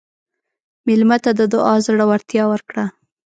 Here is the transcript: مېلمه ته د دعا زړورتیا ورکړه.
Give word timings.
مېلمه 0.87 1.17
ته 1.23 1.31
د 1.39 1.41
دعا 1.53 1.75
زړورتیا 1.85 2.43
ورکړه. 2.51 2.85